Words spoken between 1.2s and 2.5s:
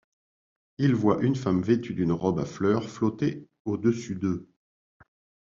une femme vêtue d'une robe à